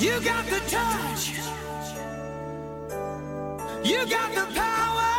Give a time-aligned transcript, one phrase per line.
[0.00, 1.32] You got the touch.
[3.84, 5.17] You got the power.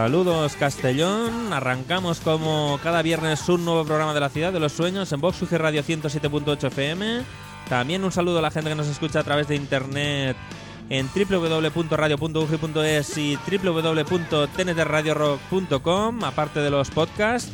[0.00, 5.12] Saludos Castellón, arrancamos como cada viernes un nuevo programa de la ciudad de los sueños
[5.12, 7.20] en Vox UG Radio 107.8 FM.
[7.68, 10.38] También un saludo a la gente que nos escucha a través de internet
[10.88, 17.52] en www.radio.ugi.es y www.tntradiorock.com, aparte de los podcasts.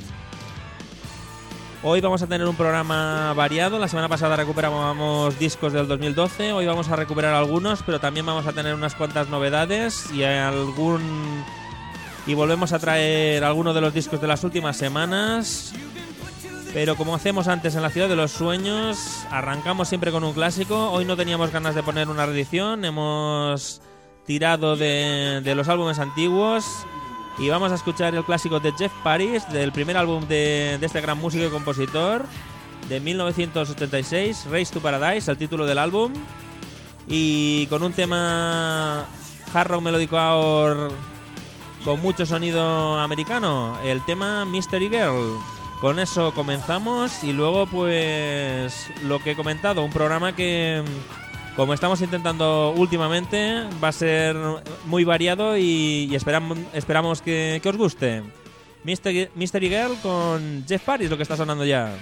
[1.82, 3.80] Hoy vamos a tener un programa variado.
[3.80, 6.52] La semana pasada recuperamos discos del 2012.
[6.52, 11.44] Hoy vamos a recuperar algunos, pero también vamos a tener unas cuantas novedades y algún
[12.26, 15.72] y volvemos a traer algunos de los discos de las últimas semanas.
[16.74, 18.98] Pero como hacemos antes en la ciudad de los sueños,
[19.30, 20.90] arrancamos siempre con un clásico.
[20.90, 23.80] Hoy no teníamos ganas de poner una reedición, hemos
[24.26, 26.66] tirado de, los álbumes antiguos
[27.38, 31.00] y vamos a escuchar el clásico de Jeff Paris, del primer álbum de, de este
[31.00, 32.24] gran músico y compositor,
[32.88, 36.12] de 1986, Race to Paradise, el título del álbum.
[37.08, 39.06] Y con un tema
[39.54, 40.18] hard rock melódico
[41.86, 45.38] con mucho sonido americano, el tema Mystery Girl.
[45.80, 50.82] Con eso comenzamos y luego pues lo que he comentado, un programa que
[51.54, 54.36] como estamos intentando últimamente va a ser
[54.86, 58.24] muy variado y, esperamos, que os guste.
[58.82, 61.94] Mystery, Mystery Girl con Jeff Paris, lo que está sonando ya.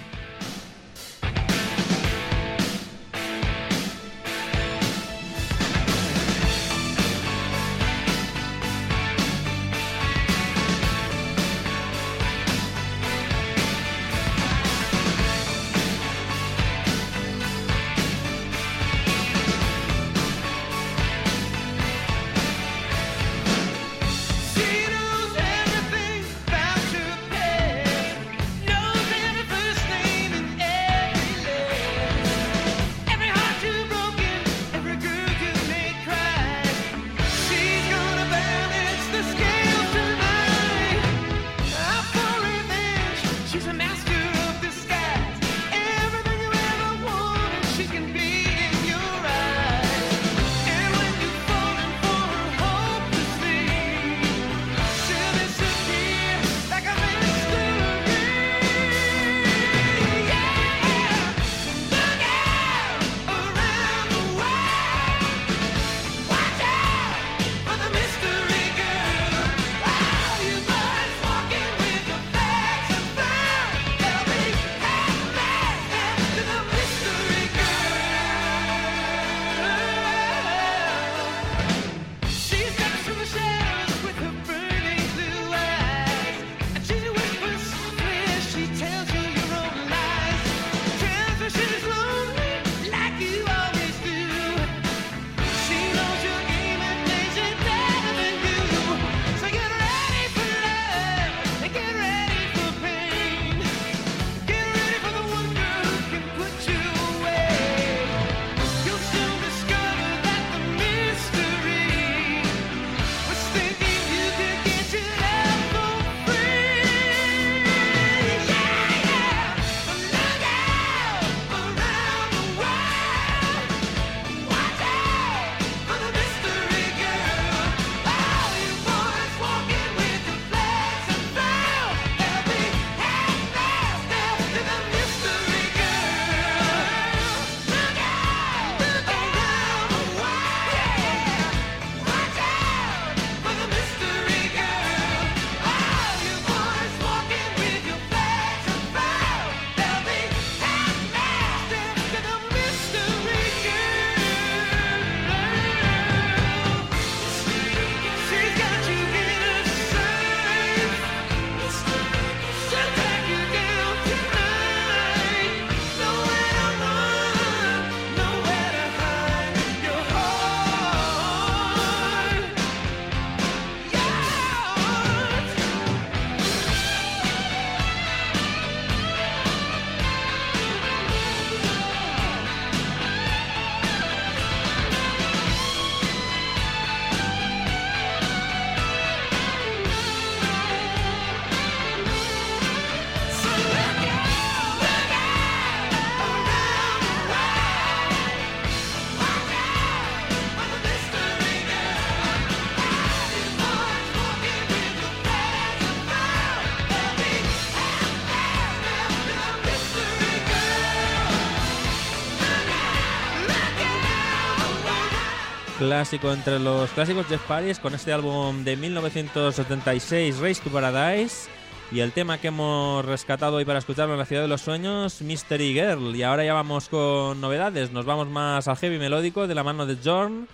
[215.85, 221.47] Clásico entre los clásicos, Jeff Paris, con este álbum de 1976, Race to Paradise.
[221.91, 225.21] Y el tema que hemos rescatado hoy para escucharlo en la ciudad de los sueños,
[225.21, 226.15] Mystery Girl.
[226.15, 227.91] Y ahora ya vamos con novedades.
[227.91, 230.47] Nos vamos más al heavy melódico de la mano de Jorn,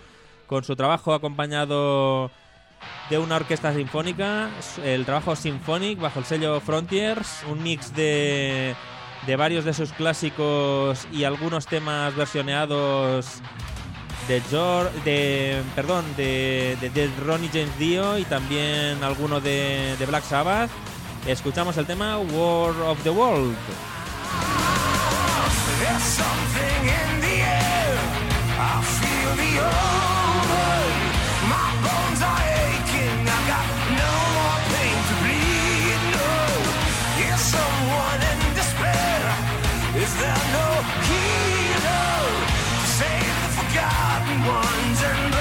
[0.46, 2.30] con su trabajo acompañado
[3.08, 4.50] de una orquesta sinfónica,
[4.84, 8.74] el trabajo Symphonic bajo el sello Frontiers, un mix de,
[9.26, 13.40] de varios de sus clásicos y algunos temas versioneados
[14.28, 20.24] de George, de perdón, de, de, Ronnie James Dio y también alguno de, de Black
[20.24, 20.70] Sabbath.
[21.26, 23.56] Escuchamos el tema War of the World.
[44.46, 45.31] Ones and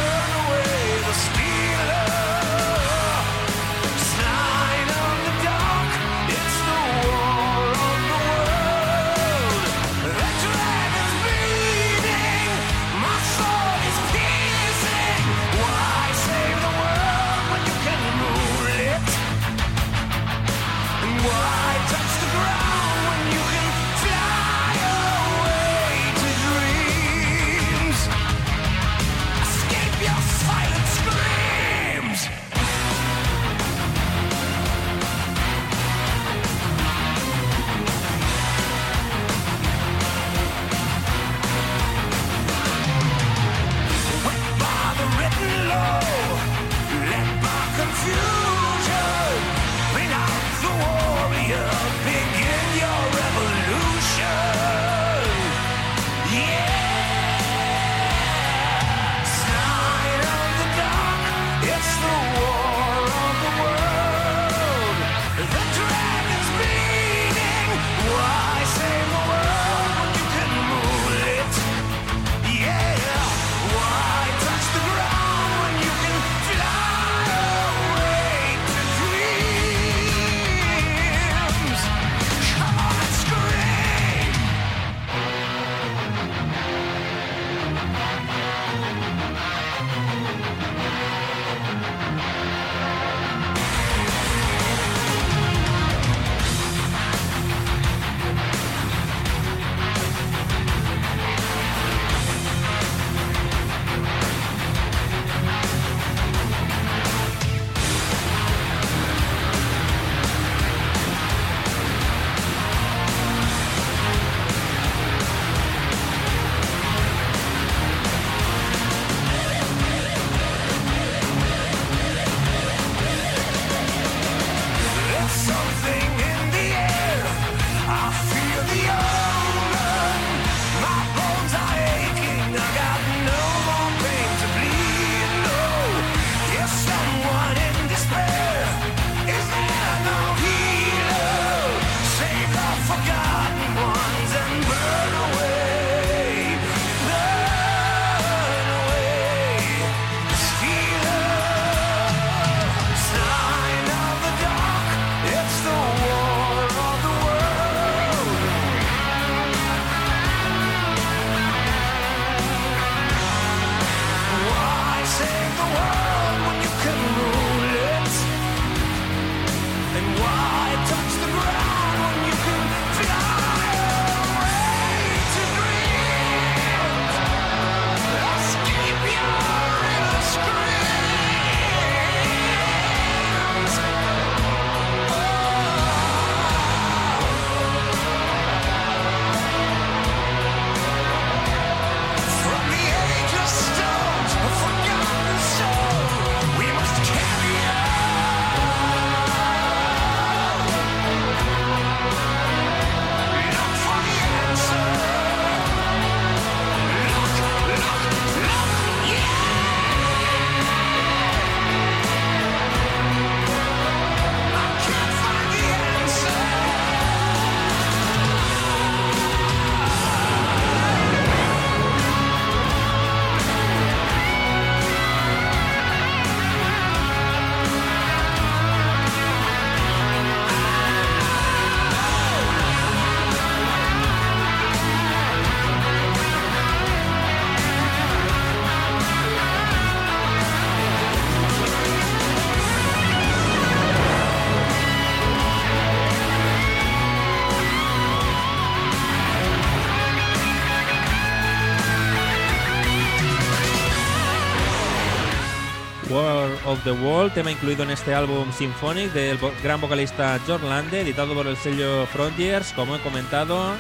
[256.82, 261.34] of the World, tema incluido en este álbum Symphonic del gran vocalista John Lande, editado
[261.34, 263.74] por el sello Frontiers, como he comentado,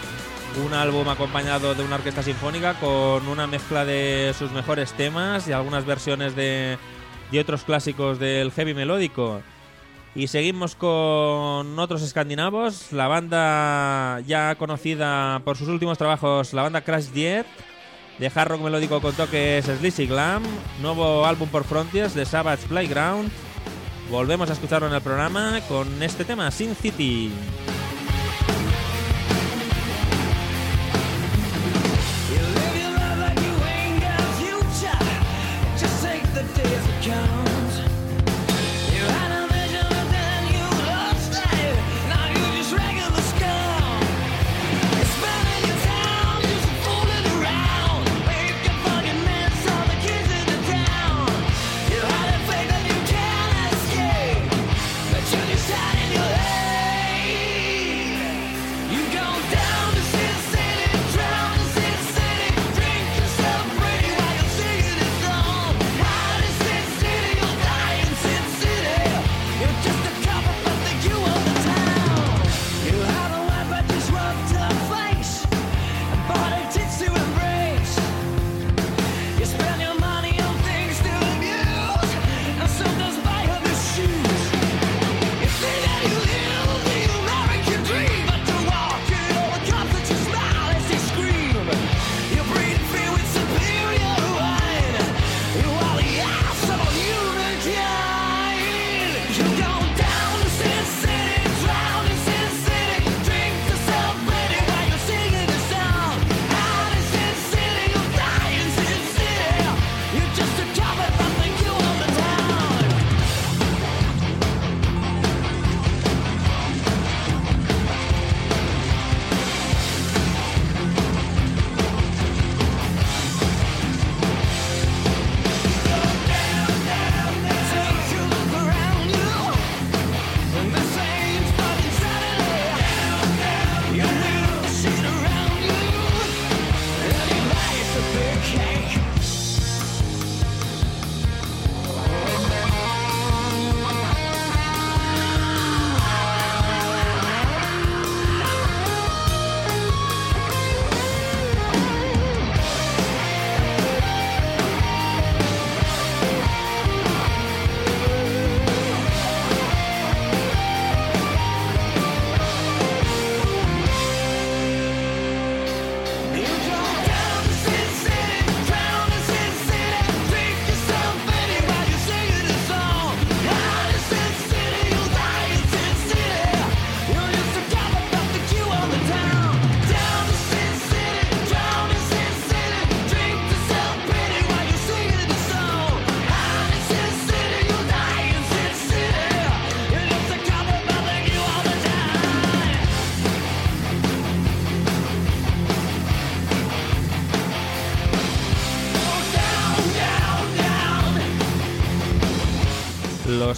[0.65, 5.51] un álbum acompañado de una orquesta sinfónica con una mezcla de sus mejores temas y
[5.53, 6.77] algunas versiones de,
[7.31, 9.41] de otros clásicos del heavy melódico.
[10.13, 16.81] Y seguimos con otros escandinavos, la banda ya conocida por sus últimos trabajos, la banda
[16.81, 17.45] Crash Diet,
[18.17, 20.43] de hard rock melódico con toques Sleazy Glam,
[20.81, 23.31] nuevo álbum por Frontiers de Savage Playground.
[24.09, 27.31] Volvemos a escucharlo en el programa con este tema, Sin City.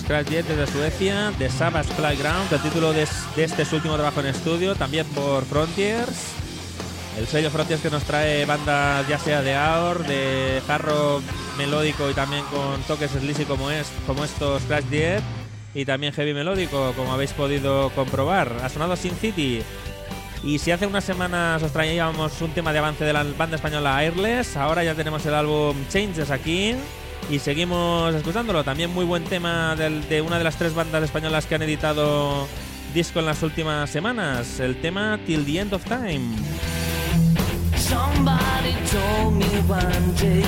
[0.07, 4.19] Crash Jet desde Suecia, de Savage Playground, el título de, de este su último trabajo
[4.19, 6.33] en estudio, también por Frontiers.
[7.17, 11.23] El sello Frontiers que nos trae bandas ya sea de AOR, de hard rock
[11.57, 15.23] melódico y también con toques sleazy como, es, como estos Crash Jet.
[15.75, 18.51] Y también heavy melódico, como habéis podido comprobar.
[18.63, 19.63] Ha sonado Sin City.
[20.43, 23.97] Y si hace unas semanas os traíamos un tema de avance de la banda española
[23.97, 26.75] Airless, ahora ya tenemos el álbum Changes aquí
[27.33, 28.63] y seguimos escuchándolo.
[28.63, 32.47] También muy buen tema del- de una de las tres bandas españolas que han editado
[32.93, 36.35] disco en las últimas semanas, el tema Till the End of Time.
[37.75, 40.43] Somebody told me one day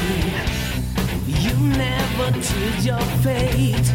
[1.27, 3.87] you never choose your fate.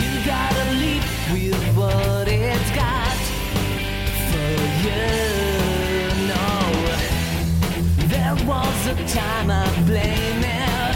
[0.00, 3.18] You gotta live with what it's got
[4.30, 4.52] for
[4.84, 5.06] you.
[6.26, 6.44] No,
[8.08, 10.89] there was a time I blame it,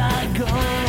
[0.00, 0.87] I go.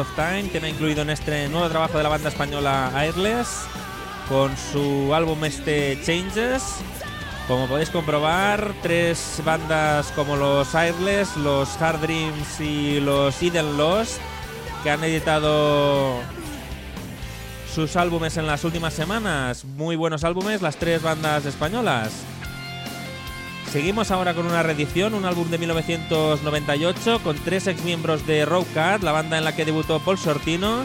[0.00, 3.66] Of Time, tema incluido en este nuevo trabajo de la banda española Airless,
[4.28, 6.62] con su álbum este Changes.
[7.46, 14.18] Como podéis comprobar, tres bandas como los Airless, los Hard Dreams y los Eden Lost,
[14.82, 16.20] que han editado
[17.74, 19.64] sus álbumes en las últimas semanas.
[19.64, 22.12] Muy buenos álbumes, las tres bandas españolas.
[23.72, 29.04] Seguimos ahora con una reedición, un álbum de 1998 con tres ex miembros de Cat,
[29.04, 30.84] la banda en la que debutó Paul Sortino,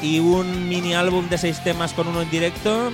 [0.00, 2.92] y un mini álbum de seis temas con uno en directo,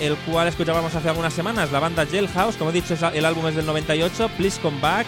[0.00, 1.72] el cual escuchábamos hace algunas semanas.
[1.72, 5.06] La banda Jailhouse, como he dicho, el álbum es del 98, Please Come Back,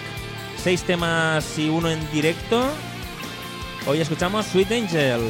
[0.63, 2.65] seis temas y uno en directo.
[3.87, 5.21] Hoy escuchamos Sweet Angel.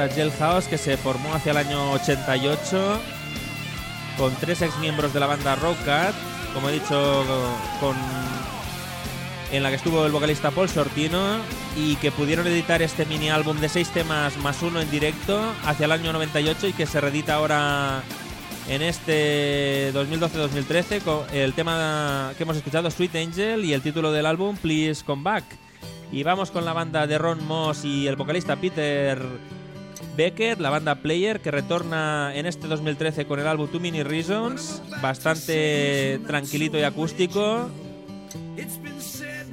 [0.00, 3.00] Banda Jailhouse que se formó hacia el año 88
[4.16, 6.14] con tres ex miembros de la banda Cat,
[6.54, 7.24] como he dicho,
[7.80, 7.94] con
[9.52, 11.38] en la que estuvo el vocalista Paul Sortino
[11.76, 15.86] y que pudieron editar este mini álbum de seis temas más uno en directo hacia
[15.86, 18.02] el año 98 y que se reedita ahora
[18.68, 24.26] en este 2012-2013 con el tema que hemos escuchado Sweet Angel y el título del
[24.26, 25.44] álbum Please Come Back.
[26.12, 29.20] Y vamos con la banda de Ron Moss y el vocalista Peter
[30.20, 34.82] Becker, la banda Player, que retorna en este 2013 con el álbum Too Many Reasons,
[35.00, 37.70] bastante tranquilito y acústico.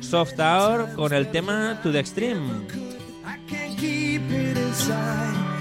[0.01, 2.67] Soft Tower con el tema To the Extreme.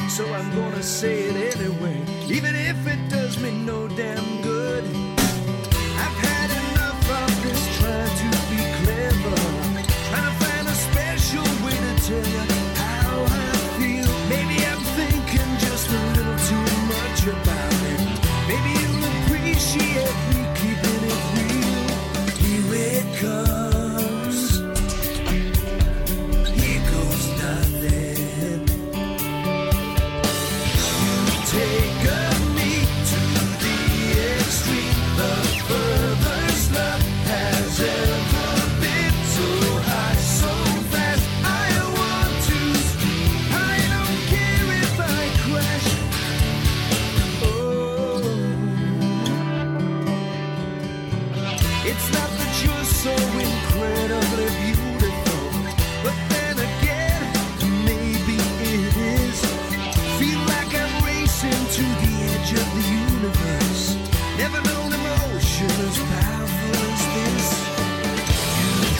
[0.09, 5.06] So I'm gonna say it anyway, even if it does me no damn good.
[17.27, 20.36] Maybe you'll appreciate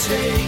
[0.07, 0.46] take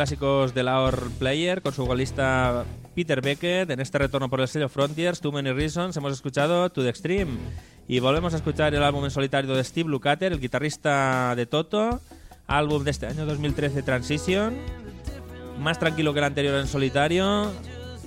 [0.00, 3.68] clásicos de la Or Player con su vocalista Peter Beckett.
[3.68, 7.32] En este retorno por el sello Frontiers, Too Many Reasons, hemos escuchado To The Extreme.
[7.86, 12.00] Y volvemos a escuchar el álbum en solitario de Steve Lukather, el guitarrista de Toto.
[12.46, 14.54] Álbum de este año 2013, Transition.
[15.58, 17.52] Más tranquilo que el anterior en solitario.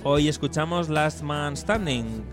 [0.02, 2.24] Hoy escuchamos Last Man Standing.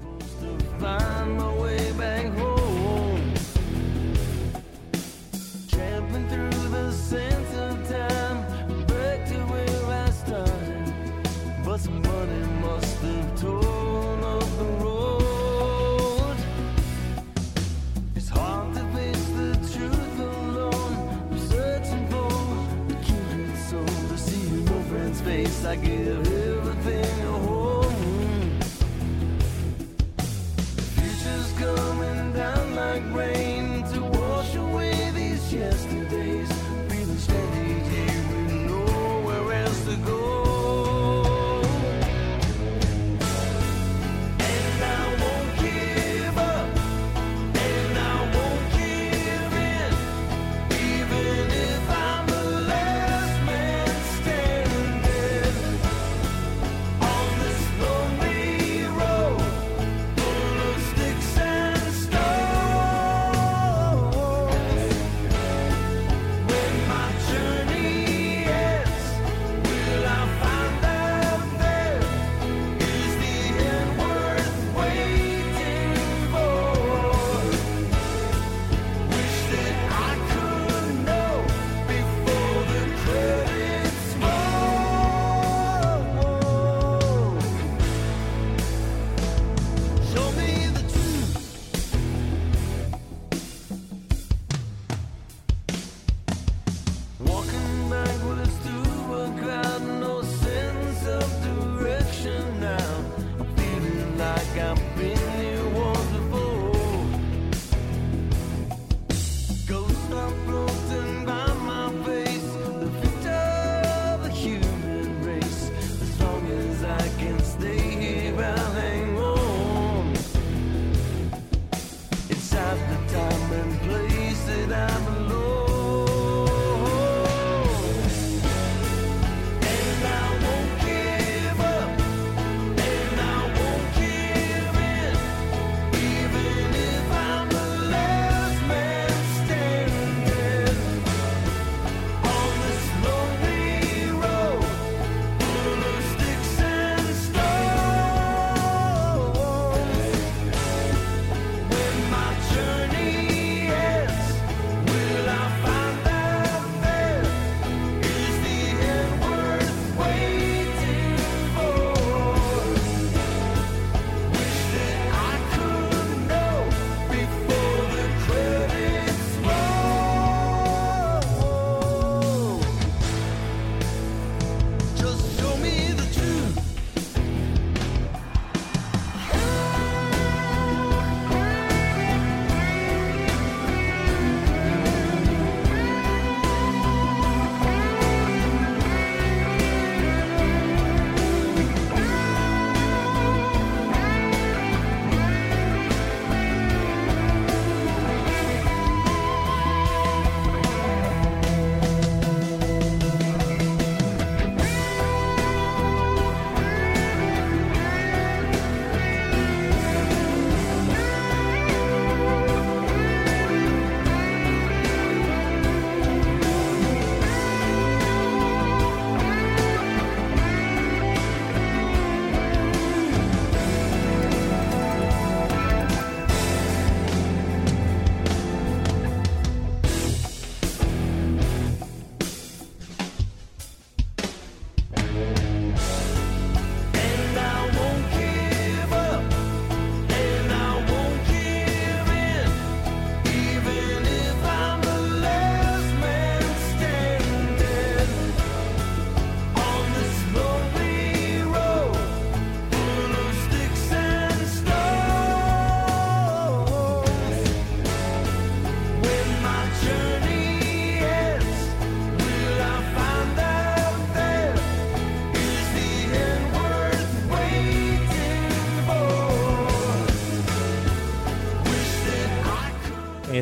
[25.63, 28.60] I give everything a home.
[30.95, 33.40] Future's coming down like rain.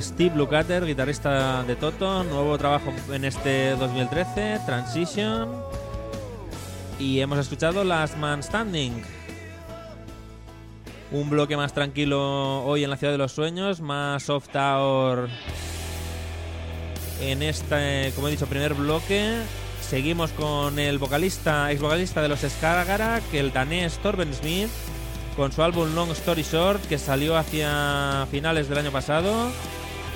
[0.01, 5.49] Steve Lukather, guitarrista de Toto, nuevo trabajo en este 2013, Transition.
[6.97, 9.01] Y hemos escuchado Last Man Standing.
[11.11, 15.29] Un bloque más tranquilo hoy en la ciudad de los sueños, más soft hour
[17.21, 19.41] en este, como he dicho, primer bloque.
[19.81, 24.69] Seguimos con el vocalista, ex vocalista de los Skarsgård, el danés Torben Smith,
[25.35, 29.51] con su álbum Long Story Short, que salió hacia finales del año pasado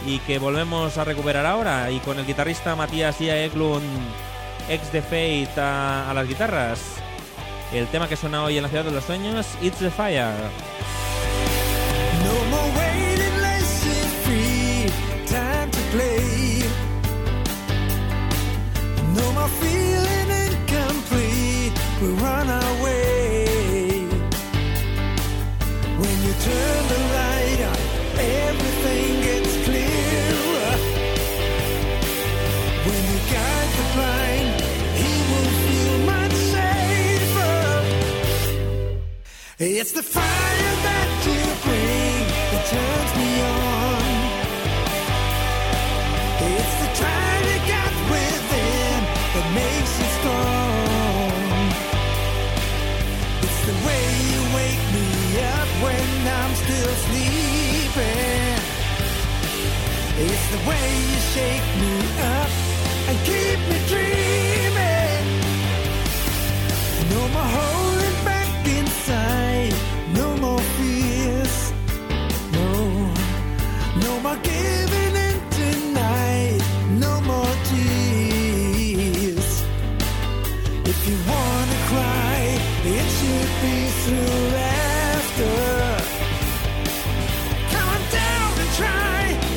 [0.05, 3.83] y que volvemos a recuperar ahora, y con el guitarrista Matías Ia Eklund,
[4.69, 6.79] ex de Fate, a, a las guitarras.
[7.73, 10.33] El tema que suena hoy en la ciudad de los sueños, It's the Fire.
[12.23, 13.33] No more waiting,
[13.63, 14.91] set free.
[15.25, 16.63] Time to play.
[19.15, 21.73] No more feeling incomplete.
[22.01, 24.07] We run our way.
[25.97, 26.82] When you turn
[39.65, 44.03] It's the fire that you bring that turns me on.
[46.51, 48.99] It's the drive you got within
[49.31, 51.63] that makes you strong.
[53.39, 54.03] It's the way
[54.35, 55.07] you wake me
[55.55, 58.59] up when I'm still sleeping.
[60.27, 61.95] It's the way you shake me
[62.35, 62.51] up
[63.07, 65.23] and keep me dreaming.
[67.15, 67.82] No more holding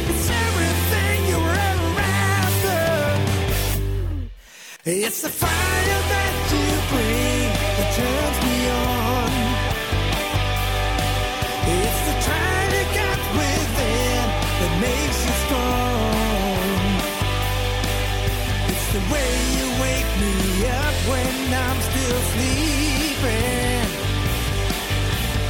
[0.08, 2.80] It's everything you were ever after.
[4.84, 8.15] It's the fire that you bring
[19.12, 20.34] way you wake me
[20.66, 21.34] up when
[21.64, 23.88] I'm still sleeping.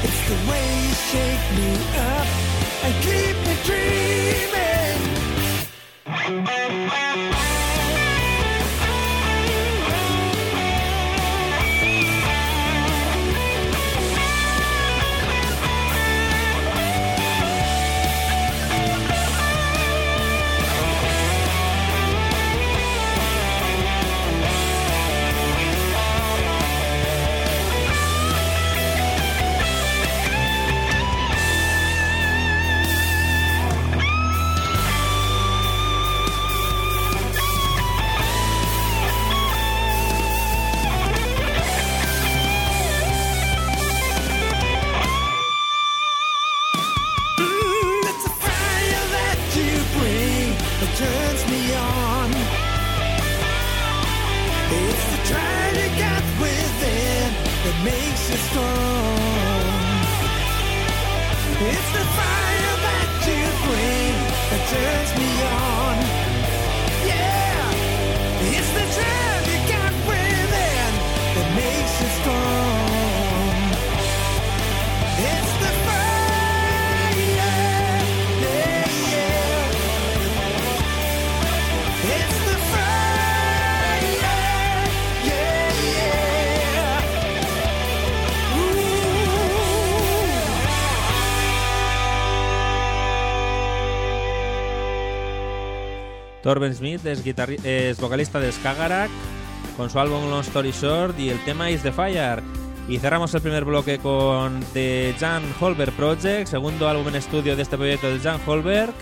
[0.06, 1.70] It's the way you shake me
[2.14, 2.28] up
[2.84, 5.00] and keep me dreaming.
[96.46, 99.10] Torben Smith es, vocalista de Skagarrak
[99.76, 102.40] con su álbum Long Story Short y el tema Is the Fire.
[102.88, 107.62] Y cerramos el primer bloque con The Jan Holberg Project, segundo álbum en estudio de
[107.62, 108.92] este proyecto del Jan Holberg.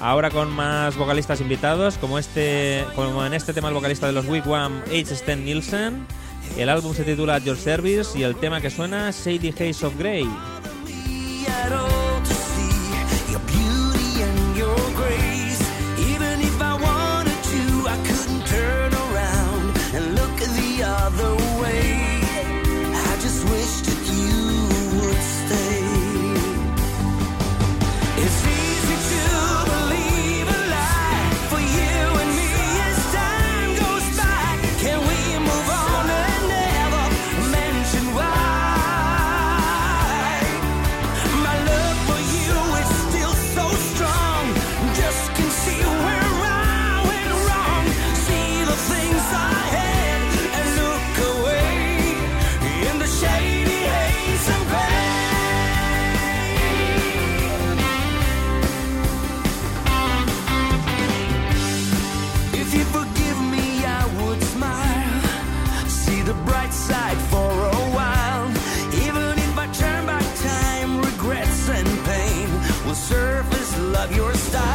[0.00, 4.28] Ahora con más vocalistas invitados, como, este, como en este tema el vocalista de los
[4.28, 5.16] Wigwam, H.
[5.16, 6.06] Sten Nielsen.
[6.56, 10.28] El álbum se titula Your Service y el tema que suena Shady Haze of Grey.
[73.98, 74.67] love your style.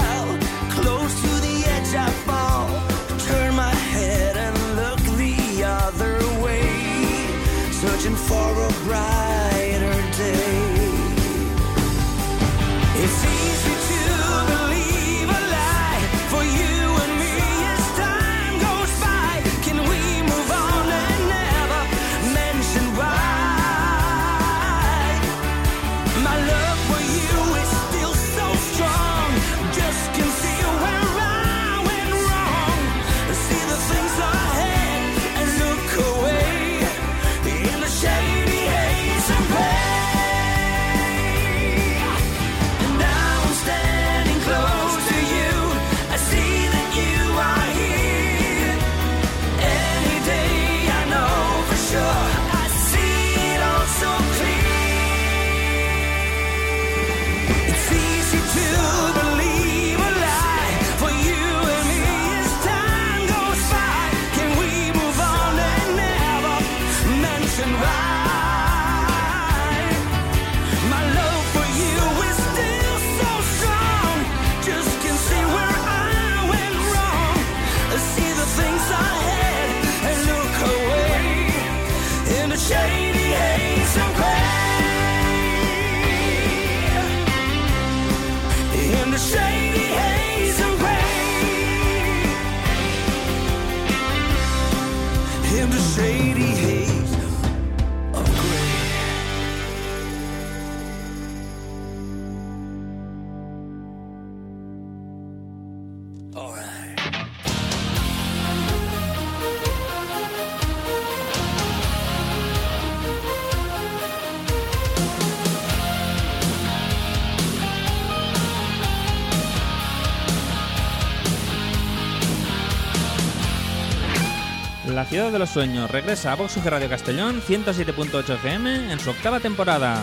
[125.13, 129.39] Ciudad de los sueños regresa a Vox UG Radio Castellón 107.8 FM en su octava
[129.39, 130.01] temporada.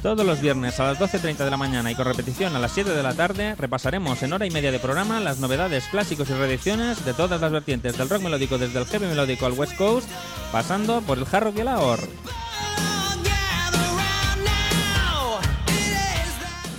[0.00, 2.90] Todos los viernes a las 12.30 de la mañana y con repetición a las 7
[2.90, 7.04] de la tarde repasaremos en hora y media de programa las novedades, clásicos y reediciones
[7.04, 10.08] de todas las vertientes del rock melódico desde el heavy melódico al West Coast,
[10.52, 11.98] pasando por el hard rock y el ahor.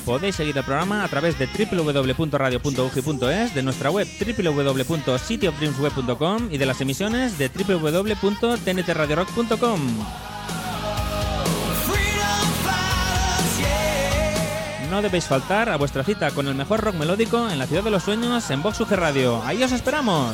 [0.05, 6.81] Podéis seguir el programa a través de www.radio.ugi.es, de nuestra web www.cityofdreamsweb.com y de las
[6.81, 9.79] emisiones de www.tntradiorock.com.
[14.89, 17.91] No debéis faltar a vuestra cita con el mejor rock melódico en la ciudad de
[17.91, 19.39] los sueños en Vox Radio.
[19.45, 20.33] ¡Ahí os esperamos!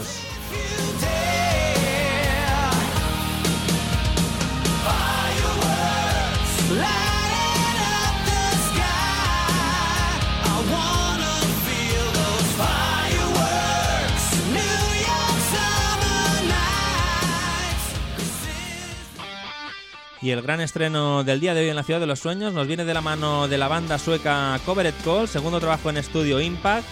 [20.26, 22.66] Y el gran estreno del día de hoy en la ciudad de los sueños nos
[22.66, 26.84] viene de la mano de la banda sueca Covered Call, segundo trabajo en estudio Impact.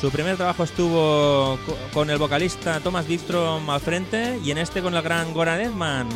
[0.00, 4.80] Su primer trabajo estuvo co- con el vocalista Thomas Distrom al frente y en este
[4.80, 6.08] con el gran Goran Edman.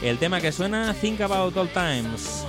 [0.00, 2.46] El tema que suena Think About All Times.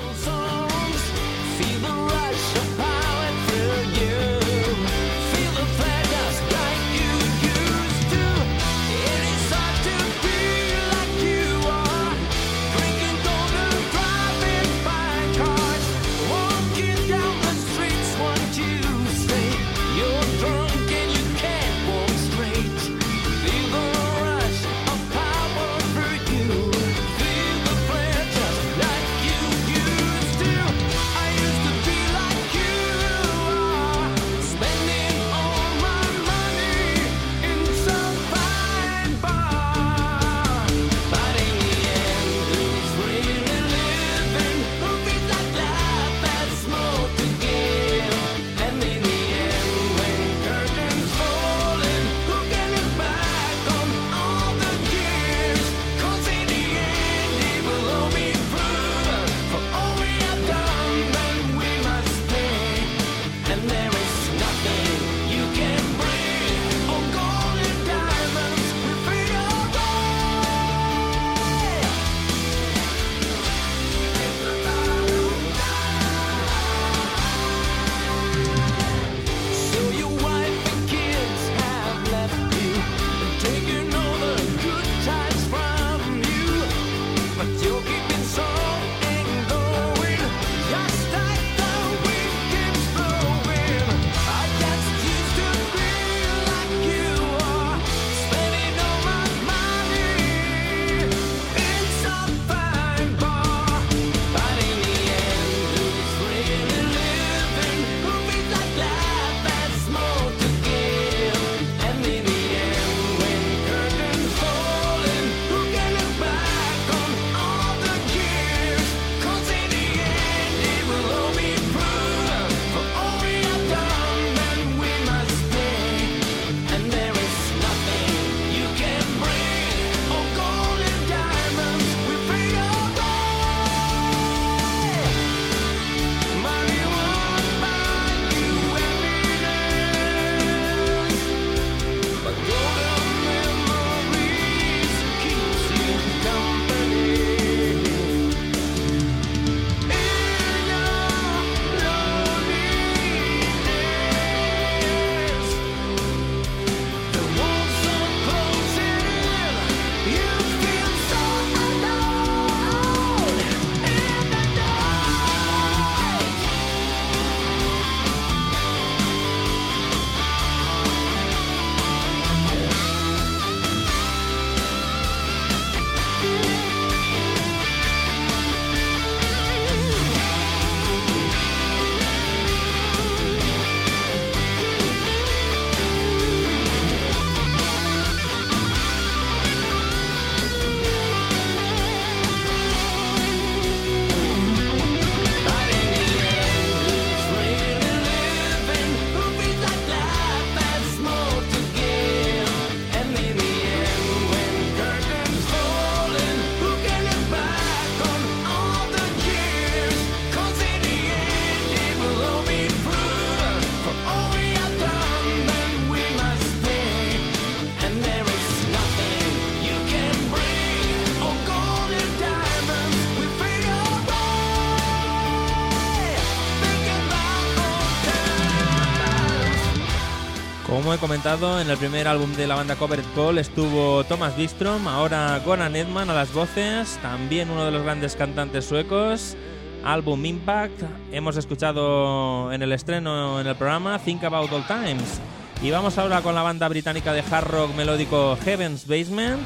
[230.89, 234.87] como he comentado, en el primer álbum de la banda Covered Call estuvo Thomas Bistrom,
[234.87, 239.37] ahora Goran Edman a las voces, también uno de los grandes cantantes suecos.
[239.83, 240.81] Álbum Impact,
[241.11, 245.21] hemos escuchado en el estreno en el programa Think About All Times.
[245.61, 249.43] Y vamos ahora con la banda británica de hard rock melódico Heaven's Basement,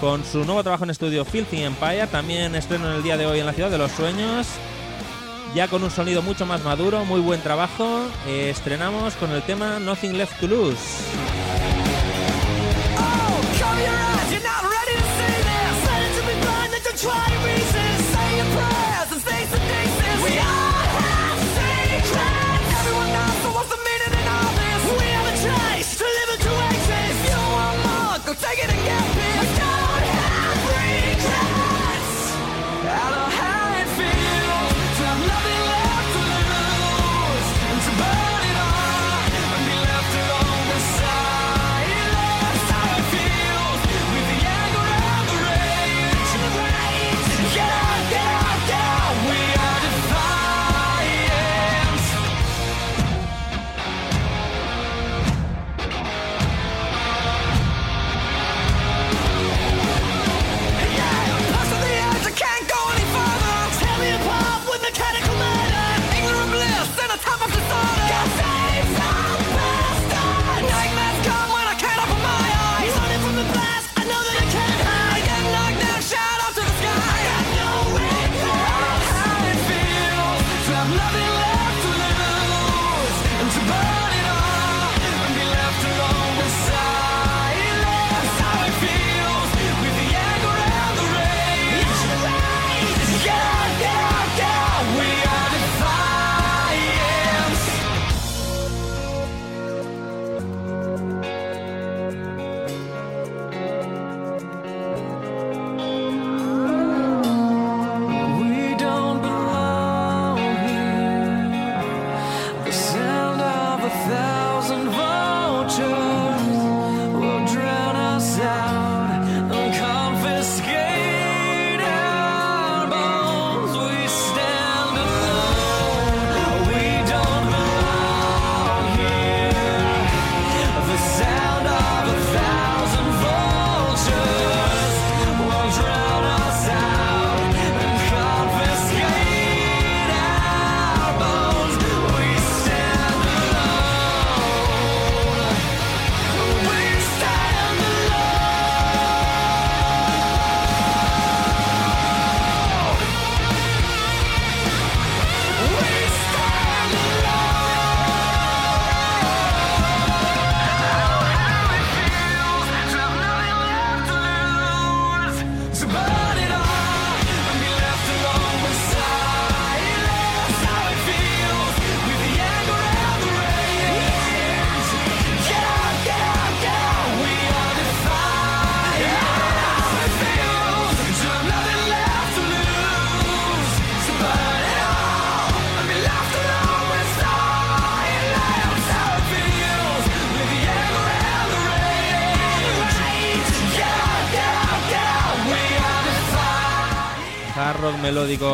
[0.00, 3.40] con su nuevo trabajo en estudio Filthy Empire, también estreno en el día de hoy
[3.40, 4.46] en la Ciudad de los Sueños
[5.54, 9.78] ya con un sonido mucho más maduro, muy buen trabajo, eh, estrenamos con el tema
[9.78, 11.21] Nothing Left to Lose.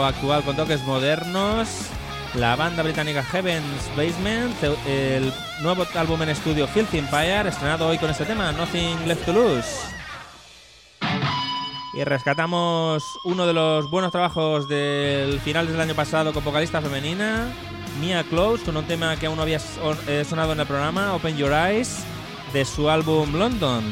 [0.09, 1.69] actual con toques modernos.
[2.35, 4.55] La banda británica Heaven's Basement,
[4.87, 5.33] el
[5.63, 9.69] nuevo álbum en estudio Filthy Empire, estrenado hoy con este tema, Nothing Left to Lose.
[11.95, 17.49] Y rescatamos uno de los buenos trabajos del final del año pasado con vocalista femenina,
[18.01, 19.61] Mia Close, con un tema que aún no había
[20.07, 22.05] eh, sonado en el programa, Open Your Eyes,
[22.53, 23.85] de su álbum London.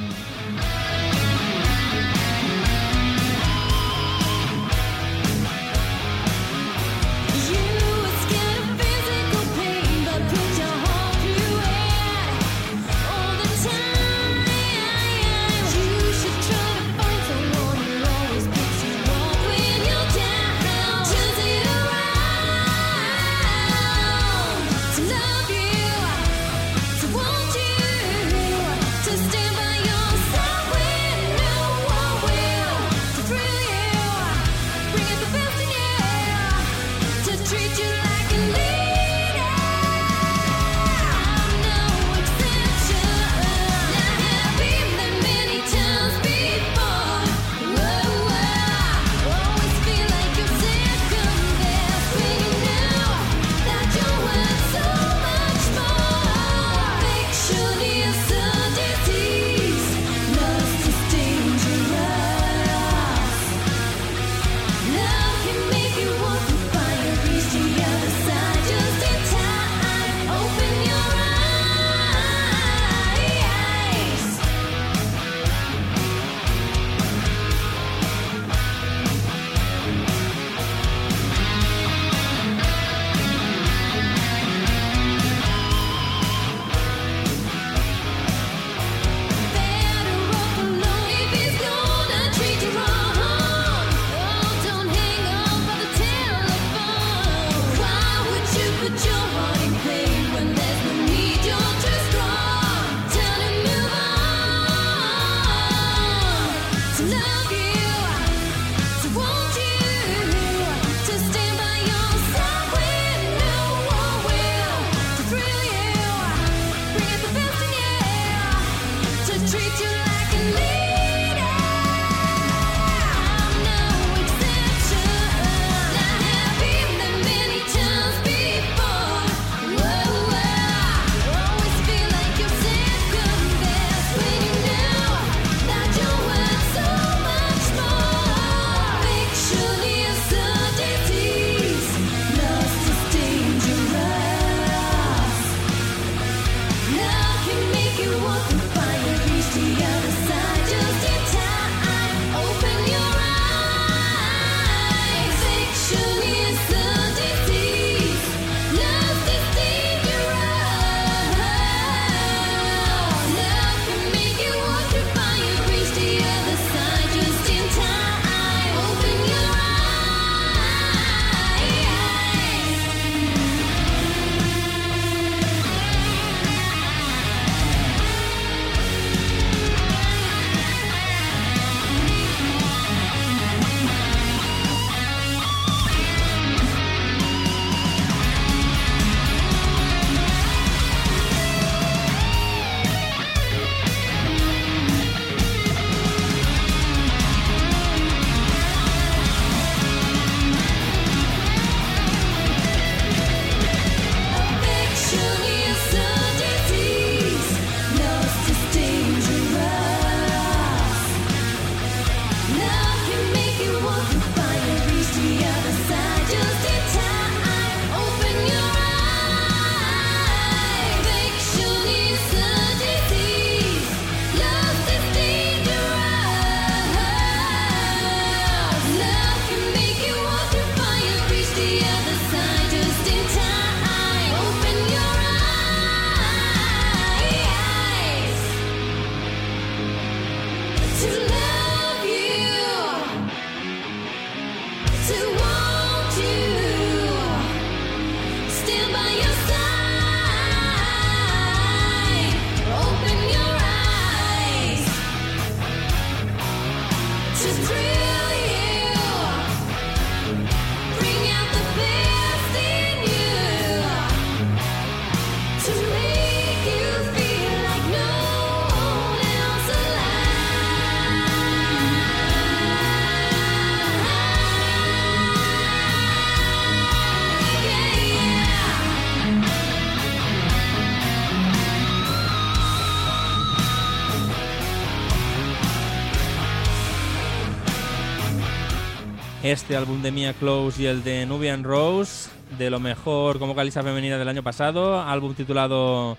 [289.53, 293.83] este álbum de Mia Close y el de Nubian Rose, de lo mejor como caliza
[293.83, 296.19] femenina del año pasado, álbum titulado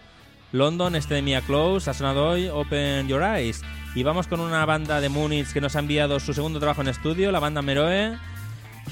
[0.51, 3.61] London, este de Mia Close, ha sonado hoy Open Your Eyes.
[3.95, 6.87] Y vamos con una banda de Múnich que nos ha enviado su segundo trabajo en
[6.87, 8.17] estudio, la banda Meroe,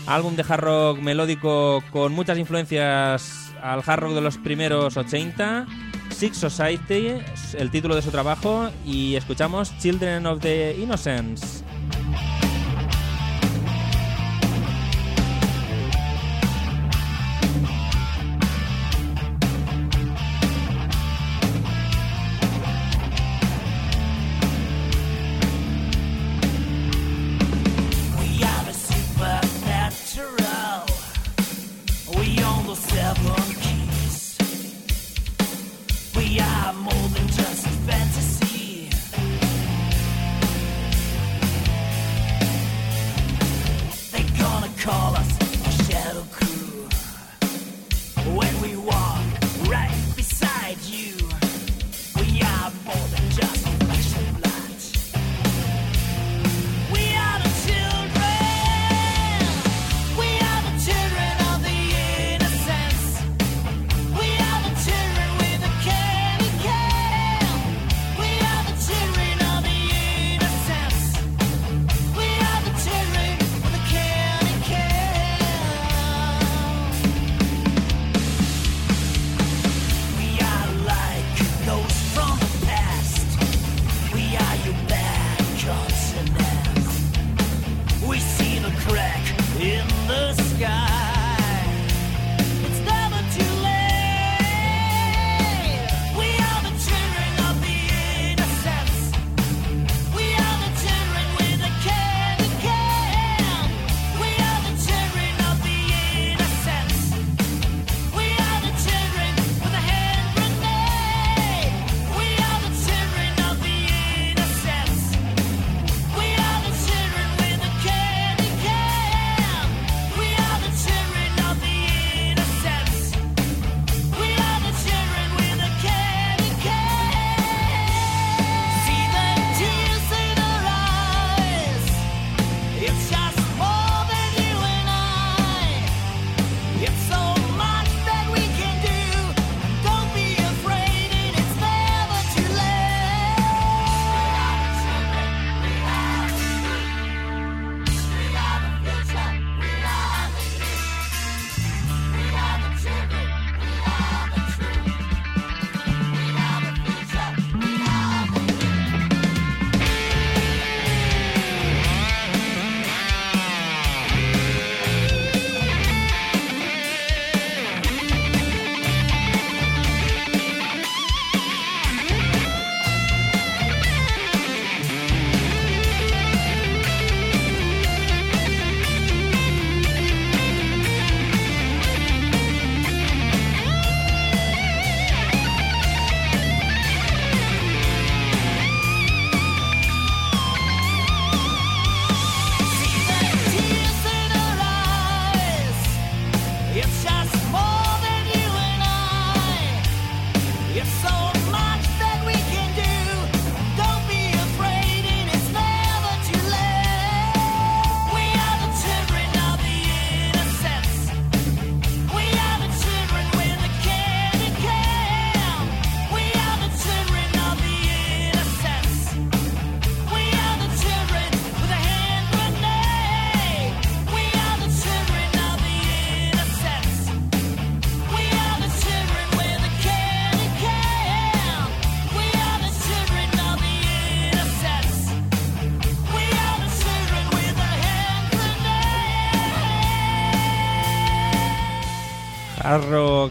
[0.06, 5.66] álbum de hard rock melódico con muchas influencias al hard rock de los primeros 80.
[6.12, 7.10] Six Society,
[7.58, 11.64] el título de su trabajo, y escuchamos Children of the Innocence.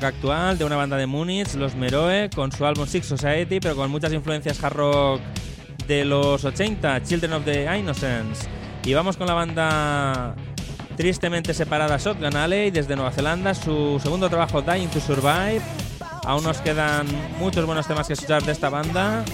[0.07, 3.91] Actual de una banda de Múnich, los Meroe, con su álbum Six Society, pero con
[3.91, 5.21] muchas influencias hard rock
[5.87, 8.47] de los 80, Children of the Innocence.
[8.85, 10.35] Y vamos con la banda
[10.97, 15.63] tristemente separada Shotgun Alley desde Nueva Zelanda, su segundo trabajo Dying to Survive.
[16.25, 17.07] Aún nos quedan
[17.39, 19.25] muchos buenos temas que escuchar de esta banda.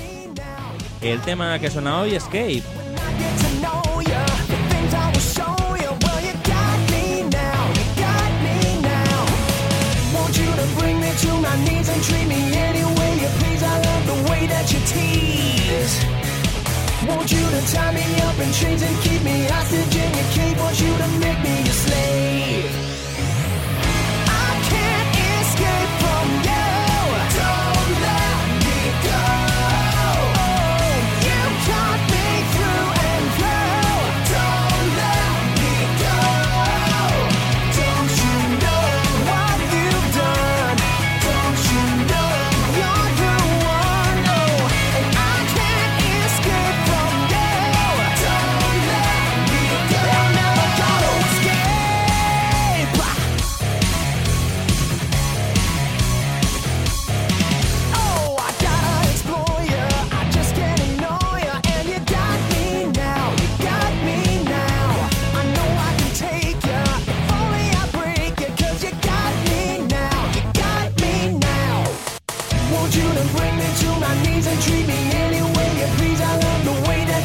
[1.01, 2.63] El tema que suena hoy, Escape.
[17.09, 20.59] Want you to tie me up in chains and keep me hostage in your cage.
[20.59, 22.71] Want you to make me your slave.
[24.29, 26.00] I can't escape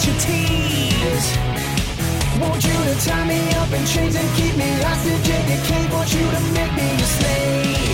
[0.06, 1.38] the way that you tease.
[2.40, 5.92] Want you to tie me up in chains and keep me hostage in your cage.
[5.92, 7.85] Want you to make me your slave.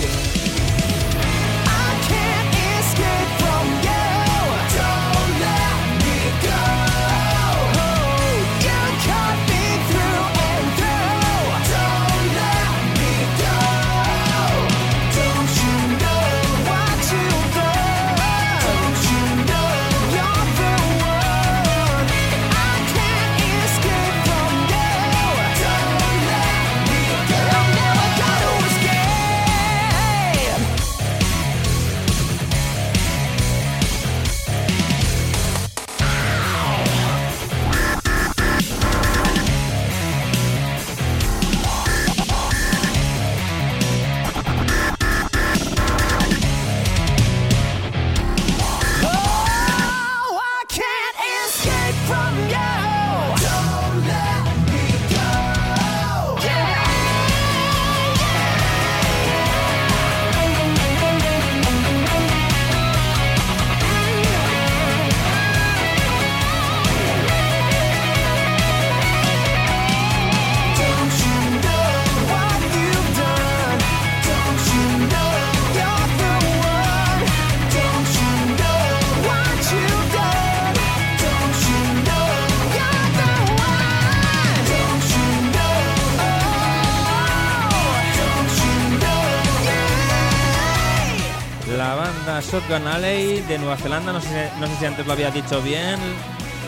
[92.51, 95.97] Shotgun Alley de Nueva Zelanda, no sé, no sé si antes lo había dicho bien.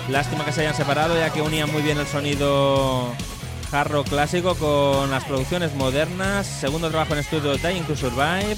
[0.08, 3.14] Lástima que se hayan separado ya que unían muy bien el sonido
[3.70, 6.48] hard rock clásico con las producciones modernas.
[6.48, 8.56] Segundo trabajo en estudio Dying to Survive.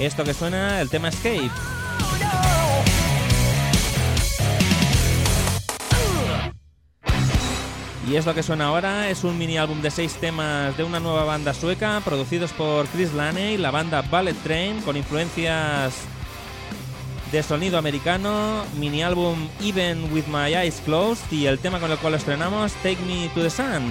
[0.00, 1.50] Esto que suena, el tema Escape.
[8.14, 11.24] Y esto que suena ahora es un mini álbum de seis temas de una nueva
[11.24, 15.94] banda sueca, producidos por Chris Laney, la banda Ballet Train, con influencias
[17.32, 21.98] de sonido americano, mini álbum Even With My Eyes Closed y el tema con el
[21.98, 23.82] cual lo estrenamos, Take Me to the Sun.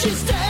[0.00, 0.49] She stays.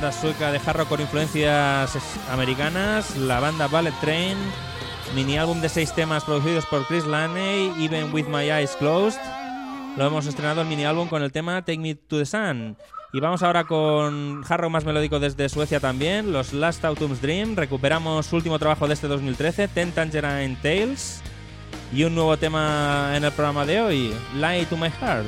[0.00, 1.94] banda sueca de hard rock con influencias
[2.30, 4.34] americanas, la banda Ballet Train,
[5.14, 9.20] mini álbum de seis temas producidos por Chris Laney, Even With My Eyes Closed.
[9.98, 12.78] Lo hemos estrenado el mini álbum con el tema Take Me to the Sun.
[13.12, 17.54] Y vamos ahora con hard rock más melódico desde Suecia también, los Last Autumn's Dream.
[17.54, 21.20] Recuperamos su último trabajo de este 2013, Ten Tangerine Tales.
[21.92, 25.26] Y un nuevo tema en el programa de hoy, Lie to My Heart.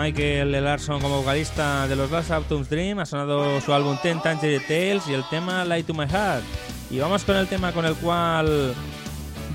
[0.00, 0.52] Michael.
[0.52, 2.98] Larson como vocalista de los Last Autumn's Dream.
[3.00, 6.42] Ha sonado su álbum Ten Tangerine Tales y el tema Light to My Heart.
[6.90, 8.72] Y vamos con el tema con el cual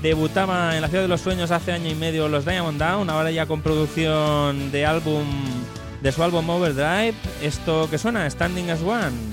[0.02, 3.10] debutaba en la Ciudad de los Sueños hace año y medio los Diamond Down.
[3.10, 5.24] Ahora ya con producción de álbum
[6.00, 7.14] de su álbum Overdrive.
[7.42, 9.25] Esto que suena, Standing as One.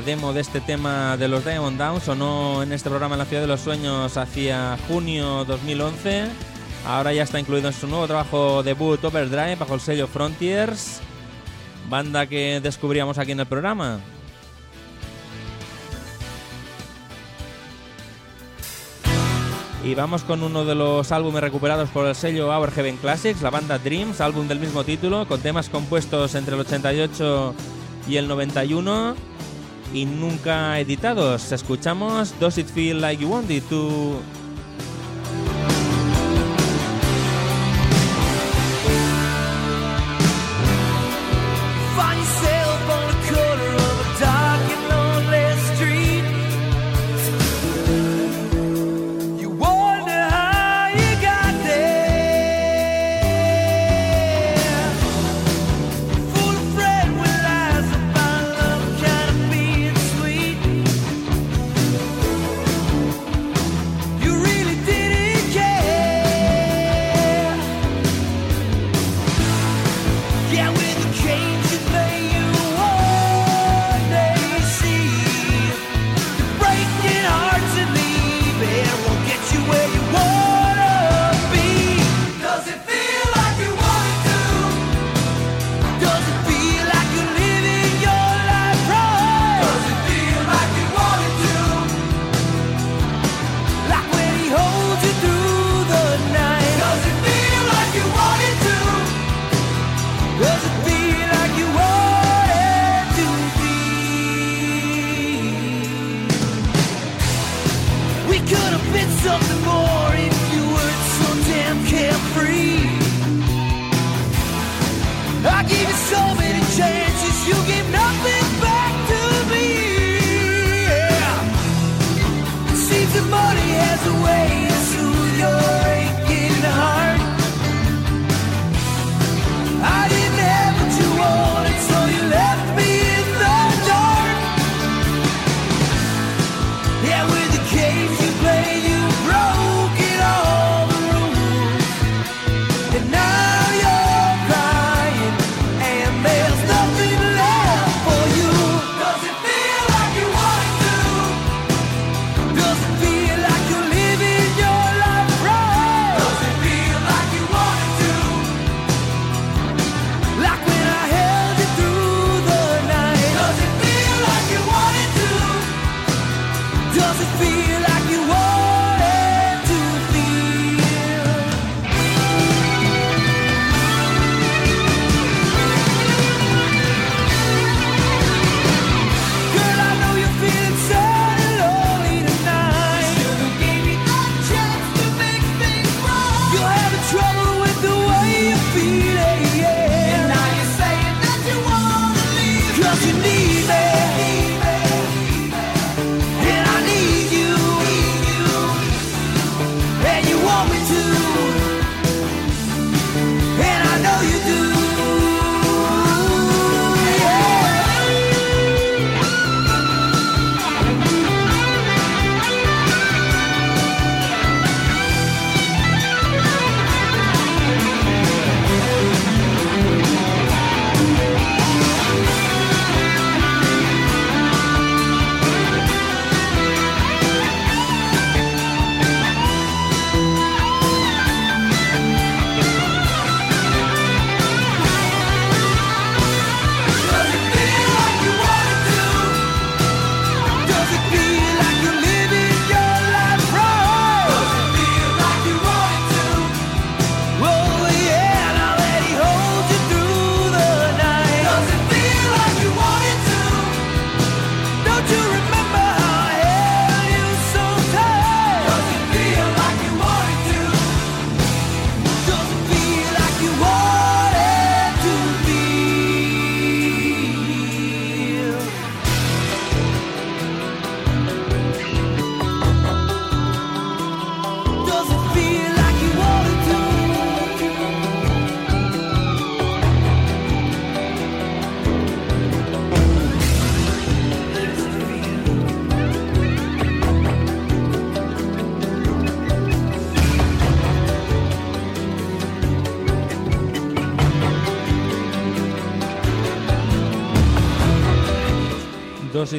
[0.00, 3.42] Demo de este tema de los Diamond Down sonó en este programa en la Ciudad
[3.42, 6.26] de los Sueños hacia junio 2011.
[6.86, 11.00] Ahora ya está incluido en su nuevo trabajo debut Overdrive bajo el sello Frontiers,
[11.88, 14.00] banda que descubríamos aquí en el programa.
[19.84, 23.50] Y vamos con uno de los álbumes recuperados por el sello Our Heaven Classics, la
[23.50, 27.54] banda Dreams, álbum del mismo título, con temas compuestos entre el 88
[28.08, 29.36] y el 91
[29.96, 31.50] y nunca editados.
[31.52, 34.20] Escuchamos Does It Feel Like You Want It to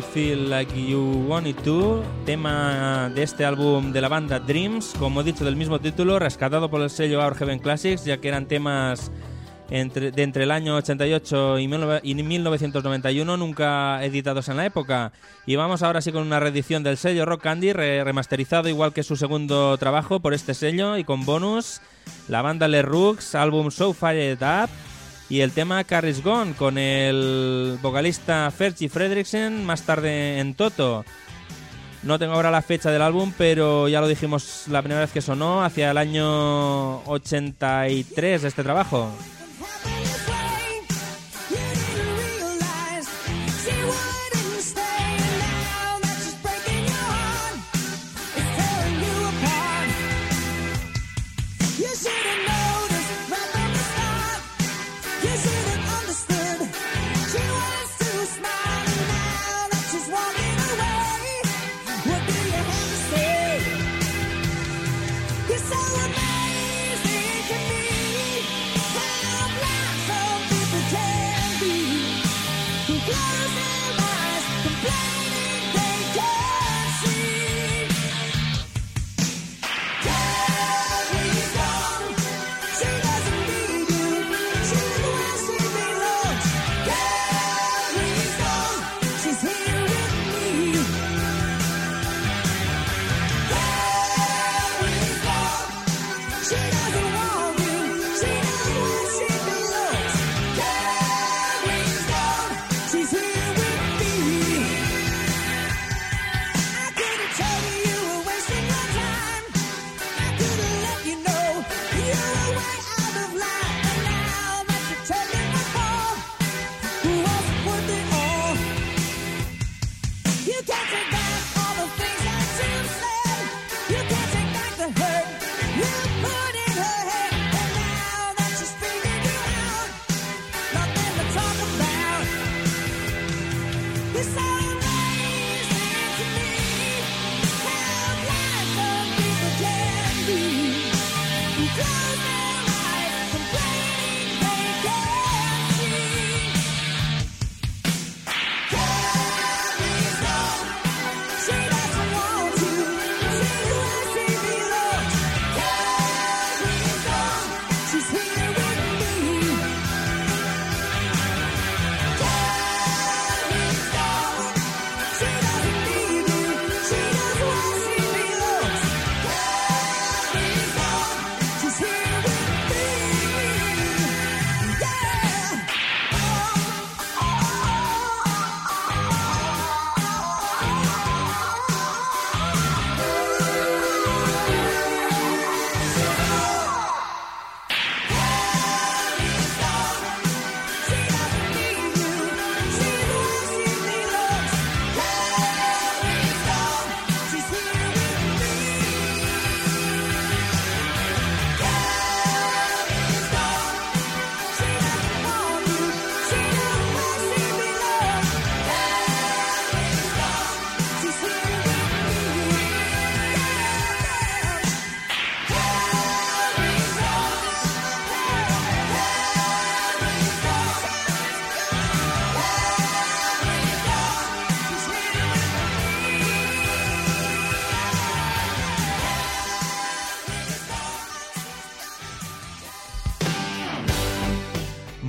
[0.01, 5.21] Feel Like You Want It To, tema de este álbum de la banda Dreams, como
[5.21, 8.47] he dicho del mismo título, rescatado por el sello Our Heaven Classics, ya que eran
[8.47, 9.11] temas
[9.69, 15.11] entre, de entre el año 88 y, 1991, nunca editados en la época.
[15.45, 19.03] Y vamos ahora sí con una reedición del sello Rock Candy, re remasterizado igual que
[19.03, 21.81] su segundo trabajo por este sello y con bonus,
[22.27, 24.69] la banda Les Rooks, álbum So Fired Up
[25.29, 31.03] y el tema Carries Gone con el vocalista Fergie Fredriksen más tarde en Toto.
[32.03, 35.21] No tengo ahora la fecha del álbum, pero ya lo dijimos la primera vez que
[35.21, 39.11] sonó, hacia el año 83 este trabajo.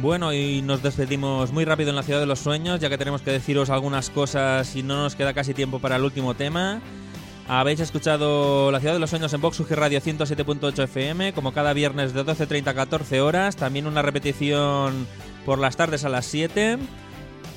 [0.09, 3.21] Bueno, y nos despedimos muy rápido en la ciudad de los sueños, ya que tenemos
[3.21, 6.81] que deciros algunas cosas y no nos queda casi tiempo para el último tema.
[7.47, 11.75] Habéis escuchado La Ciudad de los Sueños en Vox UG Radio 107.8 FM, como cada
[11.75, 13.57] viernes de 12.30 a 14 horas.
[13.57, 15.07] También una repetición
[15.45, 16.79] por las tardes a las 7.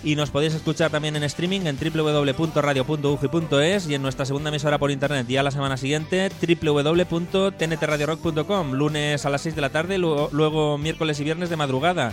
[0.04, 4.92] Y nos podéis escuchar también en streaming en www.radio.ugi.es y en nuestra segunda emisora por
[4.92, 6.30] internet ya la semana siguiente
[6.62, 12.12] www.tntradiorock.com, lunes a las 6 de la tarde, luego, luego miércoles y viernes de madrugada.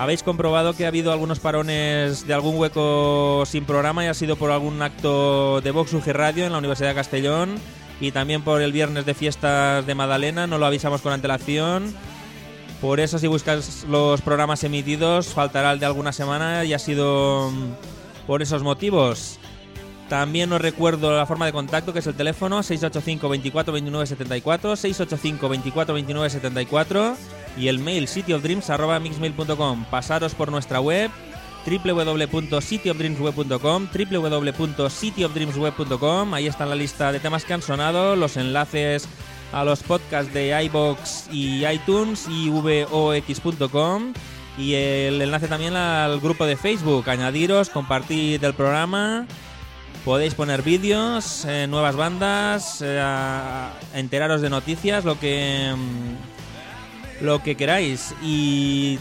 [0.00, 4.36] Habéis comprobado que ha habido algunos parones de algún hueco sin programa y ha sido
[4.36, 7.56] por algún acto de Vox UG Radio en la Universidad de Castellón
[8.00, 11.94] y también por el viernes de fiestas de Madalena, no lo avisamos con antelación.
[12.80, 17.50] Por eso si buscas los programas emitidos faltará el de alguna semana y ha sido
[17.50, 19.39] mm, por esos motivos.
[20.10, 24.74] También os recuerdo la forma de contacto que es el teléfono 685 24 29 74
[24.74, 27.16] 685 24 29 74
[27.56, 29.84] y el mail cityofdreams@mixmail.com.
[29.84, 31.12] Pasaros por nuestra web
[31.64, 39.06] www.cityofdreamsweb.com www.cityofdreamsweb.com Ahí está la lista de temas que han sonado, los enlaces
[39.52, 44.12] a los podcasts de iBox y iTunes y vox.com
[44.58, 47.08] y el enlace también al grupo de Facebook.
[47.08, 49.28] Añadiros, compartir el programa.
[50.04, 53.02] Podéis poner vídeos, eh, nuevas bandas, eh,
[53.94, 58.14] enteraros de noticias, lo que mm, lo que queráis.
[58.22, 58.98] Y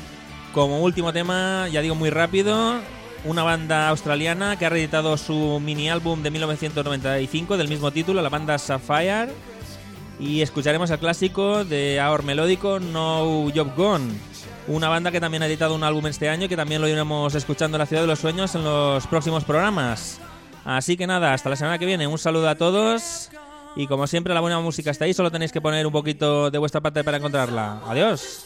[0.54, 2.76] como último tema, ya digo muy rápido,
[3.24, 8.30] una banda australiana que ha reeditado su mini álbum de 1995 del mismo título, la
[8.30, 9.30] banda Sapphire.
[10.20, 14.12] Y escucharemos el clásico de Our Melódico No Job Gone.
[14.68, 17.34] Una banda que también ha editado un álbum este año y que también lo iremos
[17.36, 20.20] escuchando en la Ciudad de los Sueños en los próximos programas.
[20.66, 22.08] Así que nada, hasta la semana que viene.
[22.08, 23.30] Un saludo a todos.
[23.76, 25.14] Y como siempre, la buena música está ahí.
[25.14, 27.82] Solo tenéis que poner un poquito de vuestra parte para encontrarla.
[27.88, 28.46] Adiós.